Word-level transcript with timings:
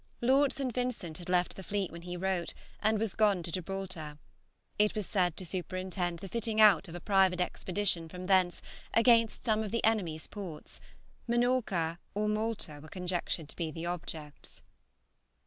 Lord 0.21 0.51
St. 0.51 0.73
Vincent 0.73 1.19
had 1.19 1.29
left 1.29 1.55
the 1.55 1.61
fleet 1.61 1.91
when 1.91 2.01
he 2.01 2.17
wrote, 2.17 2.55
and 2.79 2.97
was 2.97 3.13
gone 3.13 3.43
to 3.43 3.51
Gibraltar, 3.51 4.17
it 4.79 4.95
was 4.95 5.05
said 5.05 5.37
to 5.37 5.45
superintend 5.45 6.17
the 6.17 6.27
fitting 6.27 6.59
out 6.59 6.87
of 6.87 6.95
a 6.95 6.99
private 6.99 7.39
expedition 7.39 8.09
from 8.09 8.25
thence 8.25 8.63
against 8.95 9.45
some 9.45 9.61
of 9.61 9.69
the 9.69 9.83
enemies' 9.85 10.25
ports; 10.25 10.81
Minorca 11.27 11.99
or 12.15 12.27
Malta 12.27 12.79
were 12.81 12.89
conjectured 12.89 13.47
to 13.49 13.55
be 13.55 13.69
the 13.69 13.85
objects. 13.85 14.63